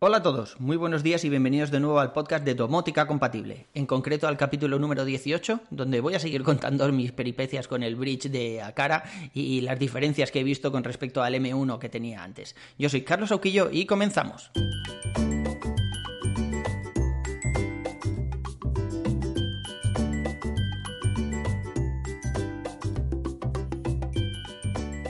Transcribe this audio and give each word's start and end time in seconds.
Hola 0.00 0.18
a 0.18 0.22
todos, 0.22 0.60
muy 0.60 0.76
buenos 0.76 1.02
días 1.02 1.24
y 1.24 1.28
bienvenidos 1.28 1.72
de 1.72 1.80
nuevo 1.80 1.98
al 1.98 2.12
podcast 2.12 2.44
de 2.44 2.54
Domótica 2.54 3.08
Compatible, 3.08 3.66
en 3.74 3.84
concreto 3.84 4.28
al 4.28 4.36
capítulo 4.36 4.78
número 4.78 5.04
18, 5.04 5.62
donde 5.70 6.00
voy 6.00 6.14
a 6.14 6.20
seguir 6.20 6.44
contando 6.44 6.86
mis 6.92 7.10
peripecias 7.10 7.66
con 7.66 7.82
el 7.82 7.96
bridge 7.96 8.30
de 8.30 8.62
Akara 8.62 9.02
y 9.34 9.60
las 9.62 9.76
diferencias 9.76 10.30
que 10.30 10.38
he 10.38 10.44
visto 10.44 10.70
con 10.70 10.84
respecto 10.84 11.20
al 11.20 11.34
M1 11.34 11.80
que 11.80 11.88
tenía 11.88 12.22
antes. 12.22 12.54
Yo 12.78 12.88
soy 12.88 13.02
Carlos 13.02 13.32
Auquillo 13.32 13.70
y 13.72 13.86
comenzamos. 13.86 14.52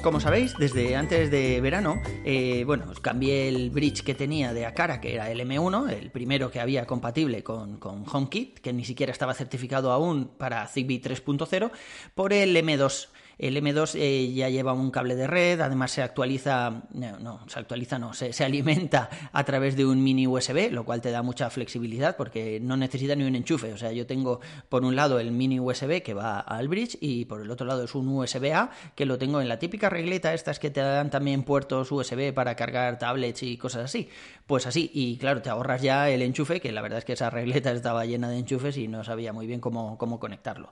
Como 0.09 0.21
sabéis, 0.21 0.57
desde 0.57 0.97
antes 0.97 1.31
de 1.31 1.61
verano, 1.61 2.01
eh, 2.25 2.65
bueno, 2.65 2.87
cambié 3.03 3.47
el 3.47 3.69
bridge 3.69 4.03
que 4.03 4.15
tenía 4.15 4.55
de 4.55 4.65
Akara, 4.65 5.03
que 5.03 5.13
era 5.13 5.31
el 5.31 5.39
M1, 5.39 5.91
el 5.91 6.11
primero 6.11 6.51
que 6.51 6.61
había 6.61 6.87
compatible 6.87 7.43
con, 7.43 7.77
con 7.77 8.07
HomeKit, 8.11 8.61
que 8.61 8.73
ni 8.73 8.87
siquiera 8.87 9.13
estaba 9.13 9.35
certificado 9.35 9.93
aún 9.93 10.31
para 10.39 10.67
Zigbee 10.67 11.03
3.0, 11.03 11.71
por 12.15 12.33
el 12.33 12.57
M2 12.57 13.09
el 13.39 13.57
M2 13.57 13.95
eh, 13.95 14.33
ya 14.33 14.49
lleva 14.49 14.73
un 14.73 14.91
cable 14.91 15.15
de 15.15 15.27
red, 15.27 15.61
además 15.61 15.93
se 15.93 16.03
actualiza, 16.03 16.83
no, 16.93 17.41
se 17.47 17.59
actualiza, 17.59 17.99
no, 17.99 18.13
se, 18.13 18.33
se, 18.33 18.45
alimenta 18.45 19.09
a 19.33 19.45
través 19.45 19.77
de 19.77 19.87
un 19.87 20.03
mini 20.03 20.27
USB, 20.27 20.73
lo 20.73 20.85
cual 20.85 21.01
te 21.01 21.11
da 21.11 21.23
mucha 21.23 21.49
flexibilidad 21.49 22.17
porque 22.17 22.59
no 22.61 22.77
necesita 22.77 23.15
ni 23.15 23.25
un 23.25 23.37
enchufe. 23.37 23.73
O 23.73 23.77
sea, 23.77 23.93
yo 23.93 24.07
tengo 24.07 24.41
por 24.69 24.85
un 24.85 24.97
lado 24.97 25.21
el 25.21 25.31
mini 25.31 25.61
USB 25.61 26.03
que 26.03 26.15
va 26.15 26.41
al 26.41 26.69
bridge 26.69 26.99
y 27.01 27.27
por 27.27 27.41
el 27.41 27.51
otro 27.51 27.67
lado 27.67 27.85
es 27.85 27.95
un 27.95 28.09
USB-A 28.09 28.71
que 28.95 29.07
lo 29.07 29.19
tengo 29.19 29.41
en 29.41 29.49
la 29.49 29.59
típica 29.59 29.89
regleta, 29.89 30.35
estas 30.35 30.59
que 30.59 30.71
te 30.71 30.81
dan 30.81 31.11
también 31.11 31.45
puertos 31.45 31.93
USB 31.93 32.33
para 32.35 32.57
cargar 32.57 32.99
tablets 32.99 33.43
y 33.45 33.57
cosas 33.57 33.85
así. 33.85 34.09
Pues 34.47 34.67
así, 34.67 34.91
y 34.95 35.17
claro, 35.19 35.43
te 35.43 35.51
ahorras 35.51 35.83
ya 35.83 36.11
el 36.11 36.23
enchufe, 36.23 36.61
que 36.61 36.73
la 36.73 36.83
verdad 36.83 36.99
es 36.99 37.05
que 37.05 37.13
esa 37.13 37.31
regleta 37.31 37.71
estaba 37.73 38.05
llena 38.05 38.29
de 38.29 38.39
enchufes 38.39 38.77
y 38.77 38.89
no 38.89 39.05
sabía 39.05 39.33
muy 39.33 39.47
bien 39.47 39.61
cómo, 39.61 39.97
cómo 39.97 40.19
conectarlo. 40.19 40.71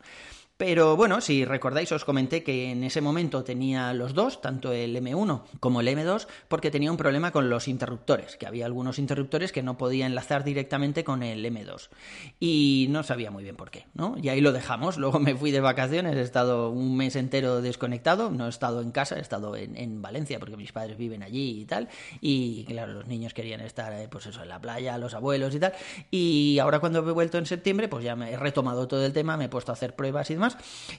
Pero 0.56 0.96
bueno, 0.96 1.20
si 1.20 1.44
recordáis, 1.44 1.92
os 1.92 2.06
comenté 2.06 2.42
que 2.42 2.70
en 2.70 2.82
ese 2.82 3.02
momento 3.02 3.44
tenía 3.44 3.92
los 3.92 4.14
dos, 4.14 4.40
tanto 4.40 4.72
el 4.72 4.96
M1 4.96 5.42
como 5.60 5.82
el 5.82 5.88
M2, 5.88 6.26
porque 6.48 6.70
tenía 6.70 6.90
un 6.90 6.96
problema 6.96 7.30
con 7.30 7.50
los 7.50 7.68
interruptores, 7.68 8.36
que 8.36 8.46
había 8.46 8.64
algunos 8.64 8.98
interruptores 8.98 9.52
que 9.52 9.62
no 9.62 9.76
podía 9.76 10.06
enlazar 10.06 10.44
directamente 10.44 11.04
con 11.04 11.22
el 11.22 11.44
M2. 11.44 11.90
Y 12.40 12.86
no 12.88 13.02
sabía 13.02 13.30
muy 13.30 13.42
bien 13.42 13.56
por 13.56 13.70
qué, 13.70 13.84
¿no? 13.92 14.16
Y 14.16 14.30
ahí 14.30 14.40
lo 14.40 14.52
dejamos. 14.52 14.96
Luego 15.06 15.20
me 15.20 15.34
fui 15.34 15.50
de 15.50 15.60
vacaciones, 15.60 16.16
he 16.16 16.22
estado 16.22 16.70
un 16.70 16.96
mes 16.96 17.16
entero 17.16 17.60
desconectado, 17.60 18.30
no 18.30 18.46
he 18.46 18.48
estado 18.48 18.80
en 18.80 18.92
casa, 18.92 19.16
he 19.16 19.20
estado 19.20 19.56
en, 19.56 19.76
en 19.76 20.00
Valencia, 20.00 20.38
porque 20.38 20.56
mis 20.56 20.72
padres 20.72 20.96
viven 20.96 21.22
allí 21.22 21.60
y 21.60 21.64
tal. 21.66 21.88
Y 22.22 22.64
claro, 22.64 22.94
los 22.94 23.06
niños 23.06 23.34
querían 23.34 23.60
estar, 23.60 23.92
eh, 23.92 24.08
pues 24.10 24.24
eso, 24.24 24.42
en 24.42 24.48
la 24.48 24.58
playa, 24.58 24.96
los 24.96 25.12
abuelos 25.12 25.54
y 25.54 25.60
tal. 25.60 25.74
Y 26.10 26.58
ahora 26.60 26.78
cuando 26.80 27.06
he 27.06 27.12
vuelto 27.12 27.36
en 27.36 27.44
septiembre, 27.44 27.88
pues 27.88 28.02
ya 28.02 28.16
me 28.16 28.32
he 28.32 28.38
retomado 28.38 28.88
todo 28.88 29.04
el 29.04 29.12
tema, 29.12 29.36
me 29.36 29.44
he 29.44 29.48
puesto 29.50 29.70
a 29.70 29.74
hacer 29.74 29.94
pruebas 29.94 30.30
y 30.30 30.34
demás 30.34 30.45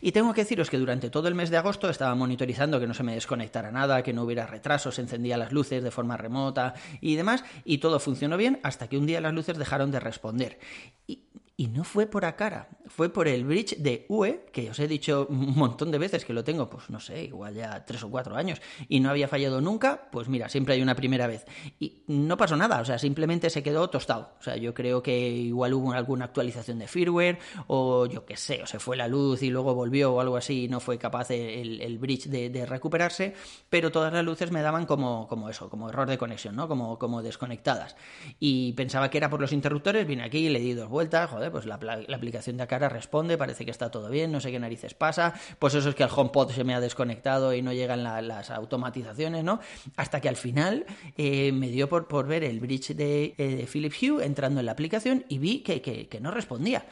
y 0.02 0.12
tengo 0.12 0.34
que 0.34 0.42
deciros 0.42 0.70
que 0.70 0.78
durante 0.78 1.09
todo 1.09 1.28
el 1.28 1.36
mes 1.36 1.50
de 1.50 1.58
agosto 1.58 1.90
estaba 1.90 2.16
monitorizando 2.16 2.80
que 2.80 2.88
no 2.88 2.94
se 2.94 3.03
me 3.03 3.14
desconectara 3.14 3.72
nada, 3.72 4.04
que 4.04 4.14
no 4.14 4.23
hubiera 4.23 4.48
retrasos, 4.48 5.00
encendía 5.00 5.38
las 5.38 5.52
luces 5.52 5.84
de 5.84 5.92
forma 5.92 6.17
remota 6.17 6.73
y 7.02 7.16
demás, 7.16 7.44
y 7.66 7.78
todo 7.78 8.00
funcionó 8.00 8.38
bien 8.38 8.59
hasta 8.64 8.88
que 8.88 8.98
un 8.98 9.06
día 9.06 9.22
las 9.22 9.34
luces 9.34 9.58
dejaron 9.58 9.92
de 9.92 10.00
responder. 10.00 10.59
Y 11.08 11.23
y 11.59 11.67
no 11.70 11.84
fue 11.84 12.06
por 12.06 12.23
Akara, 12.23 12.70
fue 12.88 13.10
por 13.10 13.28
el 13.28 13.46
bridge 13.46 13.78
de 13.78 14.06
UE, 14.10 14.46
que 14.52 14.70
os 14.70 14.80
he 14.80 14.88
dicho 14.88 15.28
un 15.30 15.56
montón 15.56 15.92
de 15.92 15.98
veces 15.98 16.26
que 16.26 16.34
lo 16.34 16.44
tengo, 16.44 16.70
pues 16.70 16.90
no 16.90 17.00
sé, 17.00 17.26
igual 17.26 17.54
ya 17.54 17.86
tres 17.86 18.04
o 18.04 18.10
cuatro 18.10 18.36
años, 18.36 18.62
y 18.88 19.00
no 19.00 19.10
había 19.10 19.28
fallado 19.28 19.62
nunca, 19.62 20.10
pues 20.12 20.28
mira, 20.28 20.50
siempre 20.50 20.76
hay 20.76 20.82
una 20.82 20.96
primera 20.96 21.28
vez. 21.28 21.46
Y 21.80 22.04
no 22.08 22.38
pasó 22.38 22.56
nada, 22.56 22.82
o 22.82 22.86
sea, 22.86 22.98
simplemente 23.00 23.50
se 23.50 23.64
quedó 23.64 23.90
tostado. 23.90 24.32
O 24.40 24.44
sea, 24.44 24.56
yo 24.58 24.74
creo 24.74 25.02
que 25.02 25.30
igual 25.30 25.74
hubo 25.74 25.94
alguna 25.94 26.26
actualización 26.26 26.80
de 26.80 26.88
firmware, 26.88 27.40
o 27.68 28.06
yo 28.06 28.26
qué 28.26 28.38
sé, 28.38 28.64
o 28.64 28.66
se 28.66 28.80
fue 28.80 28.98
la 28.98 29.08
luz 29.08 29.44
y 29.44 29.50
luego 29.50 29.74
volvió 29.74 30.14
o 30.14 30.22
algo 30.22 30.38
así, 30.38 30.66
y 30.66 30.68
no 30.68 30.80
fue 30.80 30.98
capaz 30.98 31.32
el, 31.32 31.98
bridge 31.98 32.28
de, 32.28 32.66
recuperarse, 32.66 33.34
pero 33.70 33.92
todas 33.92 34.14
las 34.14 34.23
luces 34.23 34.52
me 34.52 34.61
daban 34.61 34.86
como, 34.86 35.28
como 35.28 35.50
eso, 35.50 35.70
como 35.70 35.90
error 35.90 36.10
de 36.10 36.17
conexión, 36.17 36.56
¿no? 36.56 36.67
Como, 36.67 36.98
como 37.00 37.22
desconectadas. 37.22 37.95
Y 38.40 38.73
pensaba 38.73 39.10
que 39.10 39.17
era 39.17 39.30
por 39.30 39.42
los 39.42 39.54
interruptores, 39.54 40.06
vine 40.06 40.23
aquí, 40.23 40.50
le 40.50 40.60
di 40.60 40.73
dos 40.73 40.90
vueltas, 40.90 41.30
joder, 41.30 41.52
pues 41.52 41.66
la, 41.66 41.78
la, 41.82 42.17
aplicación 42.17 42.58
de 42.58 42.64
Responde, 42.80 43.38
parece 43.38 43.65
que 43.65 43.71
está 43.71 43.92
todo 43.92 44.10
bien, 44.10 44.32
no 44.32 44.39
sé 44.39 44.52
qué 44.52 44.60
narices 44.60 44.93
pasa, 44.93 45.33
pues 45.60 45.73
eso 45.73 45.89
es 45.89 45.95
que 45.95 46.04
el 46.04 46.10
HomePod 46.15 46.52
se 46.52 46.64
me 46.64 46.73
ha 46.73 46.80
desconectado 46.80 47.54
y 47.54 47.61
no 47.61 47.73
llegan 47.73 48.04
la, 48.04 48.21
las 48.21 48.52
automatizaciones, 48.52 49.43
¿no? 49.43 49.60
Hasta 49.95 50.21
que 50.21 50.30
al 50.30 50.36
final 50.36 50.86
eh, 51.17 51.52
me 51.52 51.70
dio 51.70 51.89
por, 51.89 52.08
por 52.08 52.27
ver 52.27 52.43
el 52.43 52.60
bridge 52.60 52.95
de, 52.95 53.36
eh, 53.37 53.55
de 53.55 53.67
Philips 53.67 54.02
Hue 54.02 54.26
entrando 54.26 54.60
en 54.60 54.66
la 54.66 54.71
aplicación 54.73 55.26
y 55.27 55.39
vi 55.39 55.60
que, 55.60 55.82
que 55.82 56.20
no 56.20 56.32
respondía 56.32 56.86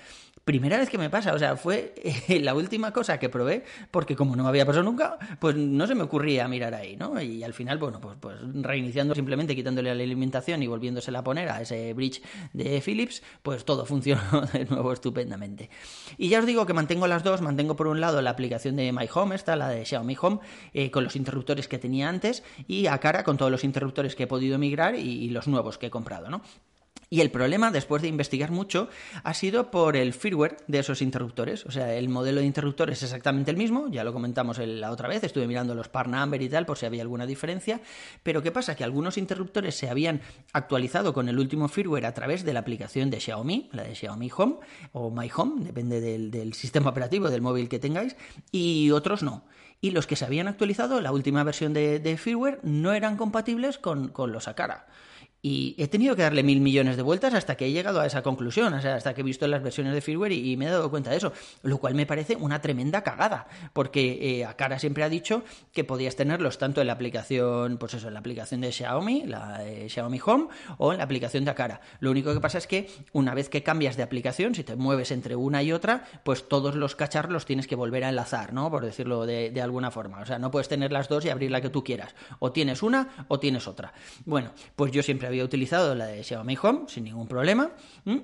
primera 0.45 0.78
vez 0.78 0.89
que 0.91 1.00
me 1.00 1.09
pasa, 1.09 1.33
o 1.33 1.39
sea, 1.39 1.57
fue 1.57 1.95
la 2.41 2.53
última 2.53 2.94
cosa 2.94 3.17
que 3.17 3.29
probé, 3.29 3.66
porque 3.89 4.16
como 4.16 4.35
no 4.35 4.44
me 4.44 4.50
había 4.50 4.66
pasado 4.66 4.83
nunca, 4.83 5.17
pues 5.39 5.56
no 5.56 5.88
se 5.88 5.95
me 5.95 6.03
ocurría 6.03 6.47
mirar 6.47 6.75
ahí, 6.75 6.95
¿no? 6.95 7.19
Y 7.19 7.44
al 7.44 7.53
final, 7.53 7.79
bueno, 7.79 8.00
pues, 8.00 8.16
pues 8.19 8.38
reiniciando 8.53 9.16
simplemente, 9.16 9.56
quitándole 9.56 9.94
la 9.94 10.03
alimentación 10.03 10.61
y 10.61 10.67
volviéndosela 10.67 11.19
a 11.19 11.23
poner 11.23 11.50
a 11.50 11.61
ese 11.61 11.94
bridge 11.95 12.22
de 12.53 12.79
Philips, 12.79 13.23
pues 13.41 13.66
todo 13.66 13.85
funcionó 13.88 14.41
de 14.53 14.66
nuevo 14.66 14.94
estupendamente. 14.94 15.72
Y 16.17 16.29
ya 16.29 16.39
os 16.39 16.45
digo 16.45 16.67
que 16.67 16.73
mantengo 16.73 17.07
las 17.07 17.23
dos, 17.23 17.41
mantengo 17.41 17.75
por 17.75 17.88
un 17.88 18.00
lado 18.00 18.22
la 18.22 18.29
aplicación 18.29 18.75
de 18.75 18.91
My 18.91 19.09
Home, 19.12 19.33
esta, 19.35 19.56
la 19.56 19.69
de 19.69 19.83
Xiaomi 19.83 20.16
Home, 20.22 20.39
eh, 20.73 20.91
con 20.91 21.03
los 21.03 21.16
interruptores 21.16 21.67
que 21.67 21.79
tenía 21.79 22.07
antes, 22.07 22.44
y 22.67 22.85
a 22.85 23.00
cara 23.00 23.23
con 23.23 23.38
todos 23.38 23.51
los 23.51 23.63
interruptores 23.63 24.16
que 24.16 24.23
he 24.23 24.27
podido 24.27 24.59
migrar 24.59 24.95
y 24.95 25.27
los 25.29 25.47
nuevos 25.47 25.79
que 25.79 25.88
he 25.88 25.89
comprado, 25.89 26.29
¿no? 26.29 26.44
Y 27.10 27.22
el 27.22 27.32
problema, 27.32 27.72
después 27.72 28.02
de 28.02 28.08
investigar 28.08 28.52
mucho, 28.52 28.90
ha 29.24 29.34
sido 29.34 29.70
por 29.70 29.96
el 29.96 30.14
firmware 30.14 30.58
de 30.68 30.80
esos 30.80 31.02
interruptores. 31.02 31.66
O 31.66 31.72
sea, 31.72 31.94
el 31.94 32.10
modelo 32.10 32.40
de 32.40 32.48
interruptor 32.48 32.90
es 32.90 33.04
exactamente 33.04 33.52
el 33.52 33.58
mismo, 33.58 33.88
ya 33.90 34.04
lo 34.04 34.14
comentamos 34.14 34.58
la 34.60 34.92
otra 34.92 35.08
vez, 35.08 35.24
estuve 35.24 35.48
mirando 35.48 35.76
los 35.76 35.90
par 35.90 36.06
y 36.40 36.50
tal 36.50 36.66
por 36.66 36.78
si 36.78 36.86
había 36.86 37.02
alguna 37.02 37.26
diferencia. 37.26 37.82
Pero 38.24 38.42
¿qué 38.42 38.52
pasa? 38.52 38.76
Que 38.76 38.84
algunos 38.84 39.18
interruptores 39.18 39.76
se 39.76 39.90
habían 39.90 40.22
actualizado 40.54 41.14
con 41.14 41.30
el 41.30 41.40
último 41.40 41.68
firmware 41.68 42.06
a 42.06 42.14
través 42.14 42.44
de 42.44 42.54
la 42.54 42.60
aplicación 42.60 43.10
de 43.10 43.20
Xiaomi, 43.20 43.70
la 43.72 43.84
de 43.84 43.96
Xiaomi 43.96 44.32
Home 44.36 44.56
o 44.92 45.10
My 45.10 45.30
Home, 45.36 45.64
depende 45.64 46.02
del, 46.02 46.32
del 46.32 46.54
sistema 46.54 46.90
operativo 46.90 47.30
del 47.30 47.42
móvil 47.42 47.70
que 47.70 47.80
tengáis, 47.80 48.16
y 48.52 48.92
otros 48.92 49.24
no. 49.24 49.46
Y 49.82 49.92
los 49.92 50.08
que 50.08 50.16
se 50.16 50.26
habían 50.26 50.48
actualizado, 50.48 51.02
la 51.02 51.12
última 51.12 51.44
versión 51.44 51.74
de, 51.74 52.00
de 52.00 52.18
firmware, 52.18 52.60
no 52.64 52.94
eran 52.94 53.18
compatibles 53.18 53.78
con, 53.78 54.08
con 54.08 54.32
los 54.32 54.48
Akara. 54.48 54.88
Y 55.47 55.75
he 55.78 55.88
tenido 55.88 56.16
que 56.16 56.23
darle 56.23 56.41
mil 56.41 56.59
millones 56.59 56.97
de 56.97 57.03
vueltas 57.03 57.35
hasta 57.35 57.56
que 57.56 57.67
he 57.67 57.72
llegado 57.72 58.01
a 58.01 58.07
esa 58.07 58.23
conclusión, 58.23 58.73
o 58.73 58.81
sea, 58.81 58.95
hasta 58.95 59.13
que 59.13 59.22
he 59.22 59.23
visto 59.23 59.47
las 59.47 59.61
versiones 59.61 59.94
de 59.94 60.01
firmware 60.01 60.31
y, 60.31 60.57
me 60.57 60.66
he 60.66 60.69
dado 60.72 60.89
cuenta 60.89 61.11
de 61.11 61.17
eso, 61.17 61.33
lo 61.61 61.78
cual 61.78 61.94
me 61.94 62.07
parece 62.07 62.35
una 62.35 62.61
tremenda 62.61 63.03
cagada, 63.03 63.45
porque 63.72 64.39
eh, 64.39 64.44
Akara 64.44 64.79
siempre 64.79 65.03
ha 65.03 65.09
dicho 65.09 65.44
que 65.72 65.83
podías 65.83 66.16
tenerlos 66.16 66.57
tanto 66.57 66.81
en 66.81 66.88
la 66.88 66.94
aplicación, 66.94 67.78
pues 67.78 67.94
eso, 67.94 68.07
en 68.07 68.16
la 68.16 68.22
aplicación 68.22 68.59
de 68.61 68.72
Xiaomi, 68.72 69.28
la 69.28 69.61
Xiaomi 69.88 70.19
Home, 70.25 70.47
o 70.79 70.94
en 70.94 70.97
la 70.97 71.03
aplicación 71.03 71.45
de 71.45 71.51
Akara. 71.51 71.79
Lo 72.00 72.09
único 72.09 72.33
que 72.33 72.41
pasa 72.41 72.57
es 72.57 72.66
que 72.66 72.89
una 73.13 73.35
vez 73.35 73.47
que 73.47 73.62
cambias 73.62 73.97
de 73.97 74.01
aplicación, 74.01 74.56
si 74.56 74.63
te 74.63 74.75
mueves 74.75 75.12
entre 75.12 75.35
una 75.35 75.62
y 75.62 75.72
otra, 75.72 76.06
pues 76.23 76.47
todos 76.50 76.73
los 76.73 76.95
cacharros 76.95 77.31
los 77.31 77.45
tienes 77.45 77.67
que 77.67 77.75
volver 77.75 78.03
a 78.06 78.09
enlazar, 78.09 78.51
¿no? 78.51 78.72
Por 78.72 78.83
decirlo 78.83 79.27
de, 79.27 79.51
de 79.51 79.62
alguna 79.62 79.91
forma. 79.91 80.22
O 80.22 80.25
sea, 80.25 80.39
no 80.39 80.50
puedes 80.50 80.69
tener 80.69 80.91
las 80.91 81.07
dos 81.07 81.23
y 81.23 81.29
abrir 81.29 81.51
la 81.51 81.62
que 81.62 81.69
tú 81.69 81.83
quieras. 81.83 82.16
O 82.39 82.51
tienes 82.51 82.81
una 82.81 83.25
o 83.27 83.39
tienes 83.39 83.67
otra. 83.67 83.94
Bueno, 84.25 84.51
pues 84.75 84.91
yo 84.91 85.03
siempre 85.03 85.27
había 85.27 85.34
utilizado 85.44 85.96
la 85.96 86.06
de 86.06 86.23
Xiaomi 86.23 86.57
Home 86.62 86.81
sin 86.88 87.03
ningún 87.03 87.28
problema 87.28 87.72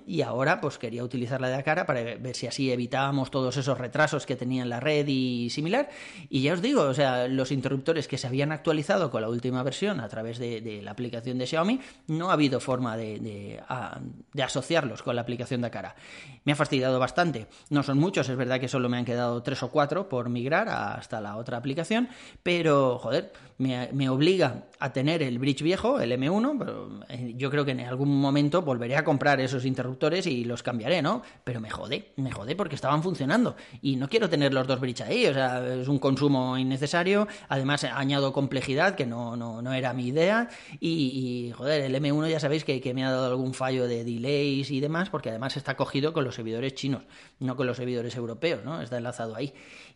y 0.06 0.22
ahora 0.22 0.62
pues 0.62 0.78
quería 0.78 1.04
utilizar 1.04 1.42
la 1.42 1.50
de 1.50 1.56
Akara 1.56 1.86
para 1.86 2.04
ver 2.04 2.36
si 2.36 2.48
así 2.48 2.72
evitábamos 2.72 3.32
todos 3.32 3.58
esos 3.58 3.78
retrasos 3.78 4.26
que 4.26 4.36
tenía 4.36 4.62
en 4.62 4.70
la 4.70 4.80
red 4.80 5.08
y 5.08 5.50
similar. 5.50 5.90
Y 6.30 6.44
ya 6.44 6.54
os 6.54 6.62
digo, 6.62 6.84
o 6.84 6.94
sea, 6.94 7.28
los 7.28 7.52
interruptores 7.52 8.08
que 8.08 8.18
se 8.18 8.28
habían 8.28 8.52
actualizado 8.52 9.10
con 9.10 9.22
la 9.22 9.30
última 9.30 9.64
versión 9.64 10.00
a 10.00 10.08
través 10.08 10.38
de, 10.38 10.82
la 10.84 10.92
aplicación 10.92 11.38
de 11.38 11.48
Xiaomi 11.48 11.80
no 12.08 12.30
ha 12.30 12.34
habido 12.34 12.60
forma 12.60 12.96
de, 12.96 13.20
de, 13.20 14.44
asociarlos 14.44 15.02
con 15.02 15.16
la 15.16 15.24
aplicación 15.24 15.62
de 15.62 15.68
Akara. 15.68 15.96
Me 16.46 16.54
ha 16.54 16.56
fastidiado 16.56 17.00
bastante, 17.00 17.48
no 17.70 17.84
son 17.84 17.98
muchos, 17.98 18.30
es 18.30 18.38
verdad 18.38 18.60
que 18.60 18.68
solo 18.68 18.90
me 18.90 18.98
han 18.98 19.06
quedado 19.06 19.42
tres 19.42 19.64
o 19.64 19.70
cuatro 19.70 20.10
por 20.10 20.30
migrar 20.30 20.70
hasta 20.70 21.22
la 21.22 21.38
otra 21.38 21.58
aplicación, 21.58 22.10
pero 22.44 23.00
joder, 23.00 23.32
me, 23.58 23.90
me 23.94 24.10
obliga 24.10 24.66
a 24.80 24.94
tener 24.94 25.22
el 25.24 25.40
bridge 25.40 25.62
viejo, 25.62 26.00
el 26.00 26.12
M1, 26.12 26.58
pero 26.58 26.90
yo 27.36 27.50
creo 27.50 27.66
que 27.66 27.72
en 27.72 27.82
algún 27.82 28.20
momento 28.20 28.62
volveré 28.62 28.96
a 28.96 29.04
comprar 29.04 29.40
esos 29.40 29.66
interruptores 29.66 30.28
y 30.28 30.46
los 30.46 30.64
cambiaré, 30.64 31.02
¿no? 31.02 31.22
Pero 31.44 31.60
me 31.60 31.70
jode, 31.70 32.14
me 32.18 32.32
jode 32.32 32.56
porque 32.56 32.76
estaban 32.76 33.04
funcionando 33.04 33.56
y 33.82 33.96
no 33.96 34.08
quiero 34.10 34.30
tener 34.30 34.54
los 34.54 34.68
dos 34.68 34.80
bridge 34.80 35.02
ahí, 35.02 35.26
o 35.28 35.34
sea, 35.34 35.76
es 35.76 35.88
un 35.88 36.00
consumo 36.00 36.58
innecesario, 36.58 37.28
además 37.50 37.84
añado 37.84 38.34
complejidad 38.34 38.96
que 38.96 39.06
no, 39.06 39.36
no, 39.36 39.62
no 39.62 39.74
era 39.74 39.94
mi 39.94 40.08
idea 40.08 40.50
y, 40.80 41.52
joder, 41.56 41.82
el 41.82 41.96
M1 41.96 42.30
ya 42.30 42.40
sabéis 42.40 42.64
que, 42.64 42.82
que 42.82 42.94
me 42.94 43.04
ha 43.06 43.12
dado 43.12 43.28
algún 43.28 43.54
fallo 43.54 43.88
de 43.88 44.04
delays 44.04 44.72
y 44.72 44.80
demás 44.80 45.10
porque 45.10 45.30
además 45.30 45.58
está 45.58 45.76
cogido 45.76 46.14
con 46.14 46.24
los 46.24 46.36
servidores 46.36 46.74
chinos, 46.76 47.04
no 47.40 47.56
con 47.56 47.68
los 47.68 47.78
servidores 47.78 48.16
europeos, 48.16 48.64
¿no? 48.64 48.82
Está 48.82 48.98
enlazado 48.98 49.36
ahí. 49.36 49.54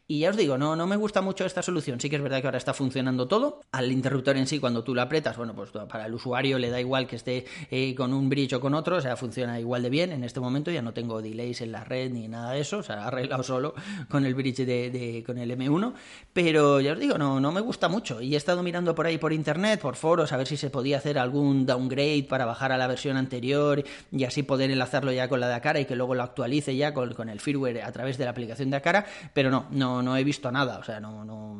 Y 0.07 0.19
ya 0.19 0.29
os 0.29 0.37
digo, 0.37 0.55
no, 0.57 0.75
no 0.75 0.85
me 0.85 0.97
gusta 0.97 1.21
mucho 1.21 1.45
esta 1.45 1.63
solución, 1.63 1.99
sí 1.99 2.11
que 2.11 2.17
es 2.17 2.21
verdad 2.21 2.39
que 2.39 2.47
ahora 2.47 2.59
está 2.59 2.75
funcionando 2.75 3.27
todo. 3.27 3.61
Al 3.71 3.91
interruptor 3.91 4.37
en 4.37 4.45
sí, 4.45 4.59
cuando 4.59 4.83
tú 4.83 4.93
lo 4.93 5.01
apretas, 5.01 5.35
bueno, 5.35 5.55
pues 5.55 5.71
para 5.71 6.05
el 6.05 6.13
usuario 6.13 6.59
le 6.59 6.69
da 6.69 6.79
igual 6.79 6.84
que 7.07 7.15
esté 7.15 7.45
eh, 7.71 7.93
con 7.95 8.13
un 8.13 8.29
bridge 8.29 8.53
o 8.53 8.59
con 8.61 8.73
otro, 8.73 8.97
o 8.97 9.01
sea, 9.01 9.15
funciona 9.15 9.59
igual 9.59 9.83
de 9.83 9.89
bien. 9.89 10.11
En 10.11 10.23
este 10.23 10.39
momento 10.39 10.71
ya 10.71 10.81
no 10.81 10.93
tengo 10.93 11.21
delays 11.21 11.61
en 11.61 11.71
la 11.71 11.83
red 11.83 12.11
ni 12.11 12.27
nada 12.27 12.51
de 12.51 12.61
eso, 12.61 12.79
o 12.79 12.83
sea, 12.83 13.07
arreglado 13.07 13.43
solo 13.43 13.73
con 14.09 14.25
el 14.25 14.35
bridge 14.35 14.65
de, 14.65 15.23
con 15.25 15.37
el 15.37 15.51
M1, 15.51 15.93
pero 16.33 16.79
ya 16.81 16.93
os 16.93 16.99
digo, 16.99 17.17
no, 17.17 17.39
no 17.39 17.51
me 17.51 17.61
gusta 17.61 17.87
mucho. 17.87 18.21
Y 18.21 18.33
he 18.33 18.37
estado 18.37 18.63
mirando 18.63 18.95
por 18.95 19.05
ahí 19.05 19.17
por 19.17 19.33
internet, 19.33 19.79
por 19.81 19.95
foros, 19.95 20.31
a 20.31 20.37
ver 20.37 20.47
si 20.47 20.57
se 20.57 20.69
podía 20.69 20.97
hacer 20.97 21.19
algún 21.19 21.65
downgrade 21.65 22.25
para 22.29 22.45
bajar 22.45 22.71
a 22.71 22.77
la 22.77 22.87
versión 22.87 23.17
anterior 23.17 23.83
y 24.11 24.23
así 24.23 24.43
poder 24.43 24.71
enlazarlo 24.71 25.11
ya 25.11 25.27
con 25.27 25.39
la 25.39 25.47
de 25.47 25.55
Akara 25.55 25.79
y 25.79 25.85
que 25.85 25.95
luego 25.95 26.15
lo 26.15 26.23
actualice 26.23 26.75
ya 26.75 26.93
con, 26.93 27.29
el 27.29 27.39
firmware 27.39 27.83
a 27.83 27.91
través 27.91 28.17
de 28.17 28.25
la 28.25 28.31
aplicación 28.31 28.69
de 28.69 28.77
Akara, 28.77 29.05
pero 29.33 29.49
no, 29.49 29.67
no, 29.71 30.01
no 30.01 30.15
he 30.17 30.23
visto 30.23 30.51
nada, 30.51 30.77
o 30.77 30.83
sea, 30.83 30.99
no, 30.99 31.25
no, 31.25 31.55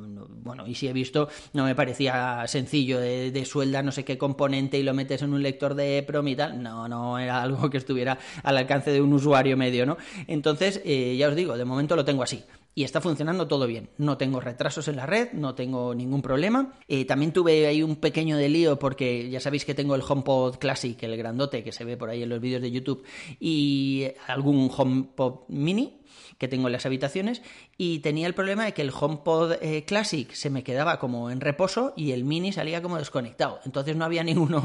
bueno, 0.46 0.68
y 0.68 0.76
si 0.76 0.88
he 0.88 0.94
visto, 0.94 1.28
no 1.54 1.66
me 1.66 1.76
parecía 1.76 2.44
sencillo 2.48 3.00
de, 3.00 3.46
suelda 3.46 3.84
no 3.84 3.92
sé 3.92 4.04
qué 4.04 4.18
componente 4.18 4.78
y 4.78 4.84
lo 4.84 4.94
metes 4.94 5.15
en 5.22 5.34
un 5.34 5.44
lector 5.44 5.76
de 5.76 6.00
EPROM 6.00 6.28
y 6.28 6.36
tal, 6.36 6.62
no, 6.62 6.88
no 6.88 7.20
era 7.20 7.42
algo 7.44 7.70
que 7.70 7.78
estuviera 7.78 8.18
al 8.44 8.58
alcance 8.58 8.92
de 8.92 9.02
un 9.02 9.14
usuario 9.14 9.58
medio, 9.58 9.86
¿no? 9.86 9.98
Entonces, 10.28 10.82
eh, 10.86 11.16
ya 11.18 11.30
os 11.30 11.36
digo, 11.36 11.58
de 11.58 11.66
momento 11.66 11.96
lo 11.96 12.06
tengo 12.06 12.24
así 12.24 12.44
y 12.78 12.84
está 12.84 13.00
funcionando 13.00 13.48
todo 13.48 13.66
bien. 13.68 13.90
No 13.98 14.18
tengo 14.18 14.42
retrasos 14.42 14.90
en 14.90 14.98
la 14.98 15.06
red, 15.06 15.32
no 15.32 15.56
tengo 15.56 15.96
ningún 15.96 16.22
problema. 16.22 16.74
Eh, 16.90 17.06
también 17.06 17.32
tuve 17.32 17.66
ahí 17.68 17.82
un 17.82 17.96
pequeño 17.96 18.36
delío 18.36 18.78
porque 18.78 19.30
ya 19.30 19.40
sabéis 19.40 19.64
que 19.64 19.74
tengo 19.74 19.96
el 19.96 20.04
HomePod 20.08 20.58
Classic, 20.58 21.02
el 21.02 21.16
grandote 21.16 21.64
que 21.64 21.72
se 21.72 21.86
ve 21.86 21.96
por 21.96 22.10
ahí 22.10 22.24
en 22.24 22.30
los 22.30 22.42
vídeos 22.42 22.62
de 22.62 22.72
YouTube, 22.72 23.04
y 23.40 24.08
algún 24.28 24.70
HomePod 24.76 25.48
Mini 25.48 26.02
que 26.38 26.48
tengo 26.48 26.68
en 26.68 26.74
las 26.74 26.86
habitaciones 26.86 27.42
y 27.78 28.00
tenía 28.00 28.28
el 28.28 28.34
problema 28.34 28.66
de 28.66 28.74
que 28.74 28.82
el 28.82 28.92
HomePod 28.92 29.54
eh, 29.62 29.84
Classic 29.86 30.32
se 30.34 30.50
me 30.50 30.64
quedaba 30.64 31.00
como 31.00 31.30
en 31.30 31.42
reposo 31.42 31.94
y 31.96 32.12
el 32.12 32.24
Mini 32.24 32.52
salía 32.52 32.82
como 32.82 32.98
desconectado. 32.98 33.60
Entonces 33.66 33.96
no 33.96 34.06
había 34.06 34.24
ninguno 34.26 34.64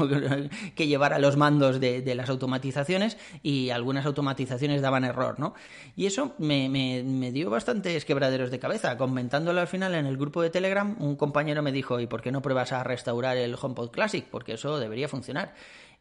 que 0.75 0.87
llevara 0.87 1.19
los 1.19 1.37
mandos 1.37 1.79
de, 1.79 2.11
las 2.15 2.29
automatizaciones 2.29 3.17
y 3.41 3.69
algunas 3.69 4.05
automatizaciones 4.05 4.81
daban 4.81 5.03
error, 5.03 5.39
¿no? 5.39 5.53
Y 5.95 6.05
eso 6.05 6.33
me, 6.37 6.69
me, 6.69 7.31
dio 7.31 7.49
bastantes 7.49 8.05
quebraderos 8.05 8.51
de 8.51 8.59
cabeza. 8.59 8.97
Comentándolo 8.97 9.61
al 9.61 9.67
final 9.67 9.95
en 9.95 10.05
el 10.05 10.17
grupo 10.17 10.41
de 10.41 10.49
Telegram, 10.49 10.95
un 10.99 11.15
compañero 11.15 11.61
me 11.61 11.71
dijo, 11.71 11.99
¿y 11.99 12.07
por 12.07 12.21
qué 12.21 12.31
no 12.31 12.41
pruebas 12.41 12.71
a 12.71 12.83
restaurar 12.83 13.37
el 13.37 13.55
HomePod 13.59 13.91
Classic? 13.91 14.25
Porque 14.25 14.53
eso 14.53 14.79
debería 14.79 15.07
funcionar. 15.07 15.53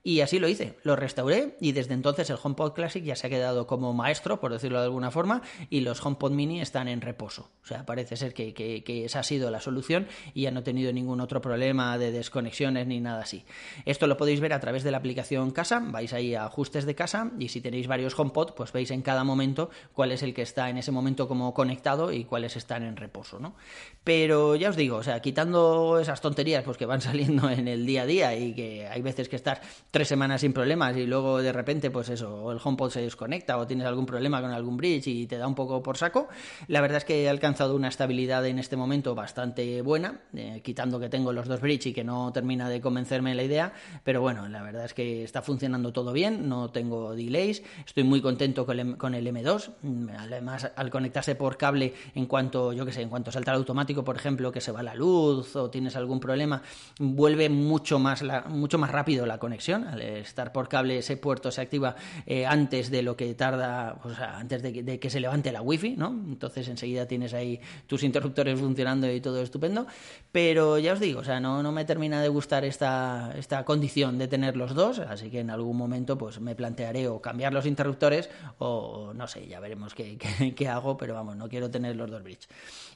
Y 0.03 0.23
así 0.23 0.39
lo 0.39 0.49
hice, 0.49 0.79
lo 0.83 0.97
restauré 0.97 1.57
y 1.61 1.73
desde 1.73 1.93
entonces 1.93 2.31
el 2.31 2.39
HomePod 2.43 2.73
Classic 2.73 3.05
ya 3.05 3.17
se 3.17 3.27
ha 3.27 3.31
quedado 3.31 3.67
como 3.67 3.93
maestro, 3.93 4.41
por 4.41 4.51
decirlo 4.51 4.79
de 4.79 4.87
alguna 4.87 5.11
forma, 5.11 5.30
y 5.69 5.81
los 5.81 6.05
HomePod 6.05 6.33
Mini 6.33 6.61
están 6.61 6.89
en 6.89 7.01
reposo. 7.01 7.51
O 7.63 7.67
sea, 7.67 7.87
parece 7.87 8.17
ser 8.17 8.35
que, 8.35 8.53
que, 8.55 9.05
esa 9.05 9.21
ha 9.21 9.23
sido 9.23 9.51
la 9.51 9.61
solución 9.61 10.09
y 10.35 10.43
ya 10.43 10.51
no 10.51 10.61
he 10.61 10.63
tenido 10.63 10.93
ningún 10.93 11.21
otro 11.21 11.41
problema 11.41 11.99
de 11.99 12.11
desconexiones 12.11 12.87
ni 12.87 13.01
nada 13.01 13.23
así. 13.23 13.45
Esto 13.85 14.07
lo 14.07 14.17
podéis 14.17 14.41
ver 14.41 14.53
a 14.53 14.61
través 14.61 14.83
de 14.83 14.91
la 14.91 14.97
aplicación 14.97 15.51
Casa, 15.53 15.81
vais 15.81 16.13
ahí 16.13 16.35
a 16.35 16.47
ajustes 16.47 16.87
de 16.87 16.95
casa 16.95 17.31
y 17.39 17.49
si 17.49 17.61
tenéis 17.61 17.87
varios 17.87 18.19
HomePod, 18.19 18.55
pues 18.55 18.73
veis 18.73 18.91
en 18.91 19.03
cada 19.03 19.25
momento 19.25 19.71
cuál 19.93 20.13
es 20.13 20.23
el 20.23 20.35
que 20.35 20.43
está 20.43 20.71
en 20.71 20.79
ese 20.79 20.91
momento 20.91 21.29
como 21.29 21.55
conectado 21.55 22.13
y 22.13 22.25
cuáles 22.25 22.57
están 22.57 22.83
en 22.83 22.97
reposo, 22.97 23.39
¿no? 23.39 23.55
Pero 24.03 24.57
ya 24.57 24.71
os 24.71 24.77
digo, 24.77 24.97
o 24.97 25.03
sea, 25.03 25.21
quitando 25.21 25.99
esas 26.01 26.21
tonterías 26.21 26.65
pues 26.65 26.77
que 26.77 26.87
van 26.87 27.01
saliendo 27.11 27.49
en 27.51 27.69
el 27.69 27.87
día 27.87 28.03
a 28.03 28.07
día 28.07 28.37
y 28.37 28.55
que 28.55 28.89
hay 28.89 29.03
veces 29.03 29.29
que 29.29 29.37
estar 29.37 29.61
tres 29.91 30.09
semanas 30.09 30.41
sin 30.41 30.53
problemas 30.53 30.97
y 30.97 31.07
luego 31.07 31.43
de 31.43 31.53
repente, 31.53 31.91
pues 31.91 32.09
eso, 32.09 32.51
el 32.53 32.59
HomePod 32.63 32.91
se 32.91 33.03
desconecta 33.03 33.59
o 33.59 33.67
tienes 33.67 33.87
algún 33.87 34.07
problema 34.07 34.41
con 34.41 34.51
algún 34.51 34.77
bridge 34.77 35.07
y 35.09 35.20
te 35.27 35.39
da 35.39 35.47
un 35.47 35.55
poco 35.55 35.83
por 35.83 35.97
saco. 35.97 36.29
La 36.69 36.81
verdad 36.81 36.99
es 36.99 37.05
que 37.05 37.25
he 37.25 37.29
alcanzado 37.29 37.75
una 37.75 37.89
estabilidad 37.89 38.47
en 38.47 38.59
este 38.59 38.77
momento 38.77 39.15
bastante 39.15 39.83
buena, 39.83 40.21
eh, 40.35 40.61
quitando 40.65 41.01
que 41.01 41.09
tengo 41.09 41.33
los 41.33 41.49
dos 41.49 41.61
bridge 41.61 41.87
y 41.87 41.93
que 41.93 42.05
no 42.05 42.33
termina 42.33 42.69
de 42.69 42.81
convencerme 42.81 43.35
la 43.35 43.43
idea, 43.43 43.73
pero 44.05 44.21
bueno, 44.21 44.49
la 44.49 44.63
verdad 44.63 44.85
es 44.85 44.95
que 44.95 45.25
está 45.25 45.43
funcionando 45.43 45.93
todo 45.93 46.13
bien, 46.13 46.49
no 46.49 46.71
tengo 46.71 47.15
delays, 47.15 47.63
estoy 47.87 48.05
muy 48.05 48.21
contento 48.21 48.67
con 48.67 48.79
el, 48.79 48.97
con 48.97 49.15
el 49.15 49.27
M2, 49.27 49.71
además 50.19 50.71
al 50.75 50.91
conectarse 50.91 51.35
por 51.35 51.57
cable 51.57 51.95
en 52.15 52.27
cuanto, 52.27 52.73
yo 52.73 52.85
que 52.87 52.93
sé, 52.93 53.03
en 53.03 53.09
cuanto 53.09 53.33
salta 53.33 53.53
el 53.53 53.59
automático, 53.59 54.05
por 54.05 54.17
ejemplo, 54.17 54.53
que 54.53 54.61
se 54.61 54.73
va 54.73 54.83
la 54.83 54.95
luz 54.95 55.57
o 55.57 55.71
tienes 55.71 55.97
algún 55.97 56.21
problema, 56.21 56.63
vuelve 56.99 57.49
mucho 57.49 57.99
más, 57.99 58.25
mucho 58.49 58.79
más 58.79 58.91
rápido 58.91 59.27
la 59.27 59.39
conexión, 59.39 59.85
al 59.85 60.01
estar 60.01 60.53
por 60.53 60.69
cable 60.69 60.99
ese 60.99 61.17
puerto 61.17 61.51
se 61.51 61.61
activa 61.61 61.97
eh, 62.27 62.47
antes 62.47 62.91
de 62.91 63.03
lo 63.03 63.17
que 63.17 63.35
tarda, 63.35 63.99
o 64.05 64.15
sea, 64.15 64.39
antes 64.39 64.63
de 64.63 64.99
que, 64.99 65.10
se 65.11 65.21
levante 65.21 65.53
la 65.53 65.63
wifi, 65.63 65.97
¿no? 65.97 66.09
Entonces 66.09 66.69
enseguida 66.69 67.07
tienes 67.07 67.35
ahí 67.35 67.61
tus 67.87 68.03
interruptores 68.03 68.59
funcionando 68.59 69.11
y 69.13 69.21
todo 69.21 69.43
estupendo. 69.43 69.87
Pero 70.33 70.79
ya 70.79 70.93
os 70.93 71.01
digo, 71.01 71.21
o 71.21 71.25
sea, 71.25 71.41
no, 71.41 71.63
no 71.63 71.73
me 71.73 71.85
termina 71.85 72.23
de 72.23 72.29
gustar 72.29 72.65
esta, 72.65 73.35
esta 73.37 73.65
condición 73.65 74.19
de 74.19 74.29
tener 74.29 74.57
los 74.57 74.75
dos, 74.75 74.99
así 75.01 75.31
que 75.31 75.41
en 75.41 75.51
algún 75.51 75.77
momento 75.77 76.17
pues 76.17 76.41
me 76.41 76.55
plantearé 76.55 77.09
o 77.09 77.21
cambiar 77.21 77.53
los 77.53 77.67
interruptores 77.67 78.31
o 78.59 79.13
no 79.15 79.27
sé, 79.27 79.47
ya 79.47 79.61
veremos 79.61 79.95
qué, 79.95 80.19
qué, 80.57 80.69
hago, 80.69 80.97
pero 80.97 81.15
vamos, 81.15 81.37
no 81.37 81.49
quiero 81.49 81.71
tener 81.71 81.97
los 81.97 82.11
dos 82.11 82.23
bridge. 82.23 82.49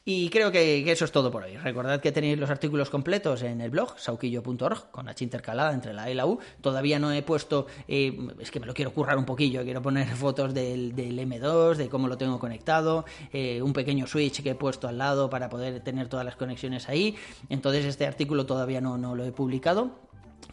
Y 0.05 0.29
creo 0.29 0.53
que, 0.53 0.91
eso 0.91 1.07
es 1.07 1.13
todo 1.13 1.31
por 1.31 1.45
hoy. 1.45 1.57
Recordad 1.57 2.01
que 2.01 2.13
tenéis 2.13 2.39
los 2.39 2.51
artículos 2.51 2.91
completos 2.91 3.43
en 3.43 3.61
el 3.63 3.71
blog, 3.71 3.99
sauquillo.org, 3.99 4.91
con 4.91 5.09
H 5.09 5.25
intercalada 5.25 5.73
entre 5.73 5.95
la 5.95 6.05
A 6.05 6.11
y 6.11 6.15
la 6.15 6.27
U. 6.27 6.39
Todavía 6.61 6.99
no 6.99 7.11
he 7.11 7.23
puesto, 7.23 7.67
eh, 7.89 8.17
es 8.39 8.51
que 8.51 8.61
me 8.61 8.67
lo 8.67 8.75
quiero 8.75 8.93
currar 8.93 9.17
un 9.17 9.25
poquillo, 9.25 9.63
quiero 9.65 9.81
poner 9.81 10.07
fotos 10.09 10.53
del, 10.53 10.95
M2, 10.95 11.77
de 11.77 11.89
lo 12.09 12.19
tengo 12.19 12.39
conectado, 12.39 13.05
eh, 13.33 13.63
un 13.63 13.73
pequeño 13.73 14.07
switch 14.07 14.43
que 14.43 14.51
he 14.51 14.55
puesto 14.55 14.89
al 14.89 14.99
lado 14.99 15.31
para 15.31 15.49
poder 15.49 15.81
tener 15.81 16.09
todas 16.09 16.25
las 16.25 16.37
conexiones 16.37 16.89
ahí. 16.89 17.17
Entonces 17.49 17.85
este 17.85 18.07
artículo 18.07 18.47
todavía 18.47 18.81
no, 18.81 18.99
no 18.99 19.15
lo 19.15 19.25
he 19.25 19.33
publicado. 19.33 20.05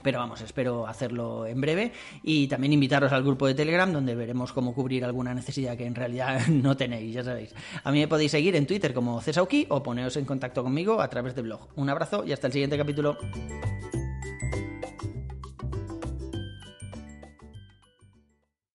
Pero 0.03 0.19
vamos, 0.19 0.42
espero 0.42 0.88
hacerlo 0.88 1.45
en 1.45 1.62
breve 1.62 1.92
y 2.24 2.48
también 2.48 2.74
invitaros 2.74 3.12
al 3.12 3.24
grupo 3.24 3.45
de 3.45 3.53
Telegram 3.53 3.92
donde 3.92 4.15
veremos 4.15 4.51
cómo 4.51 4.74
cubrir 4.74 5.06
alguna 5.06 5.33
necesidad 5.33 5.77
que 5.77 5.86
en 5.86 5.95
realidad 5.95 6.48
no 6.48 6.75
tenéis, 6.75 7.13
ya 7.13 7.24
sabéis. 7.24 7.54
A 7.83 7.92
mí 7.92 8.00
me 8.00 8.07
podéis 8.07 8.31
seguir 8.31 8.56
en 8.56 8.65
Twitter 8.65 8.94
como 8.94 9.21
Cesauki 9.21 9.68
o 9.69 9.83
poneros 9.83 10.18
en 10.18 10.25
contacto 10.25 10.63
conmigo 10.63 11.01
a 11.01 11.09
través 11.09 11.36
de 11.36 11.44
blog. 11.44 11.68
Un 11.75 11.89
abrazo 11.89 12.24
y 12.25 12.31
hasta 12.31 12.47
el 12.47 12.54
siguiente 12.54 12.77
capítulo. 12.77 13.18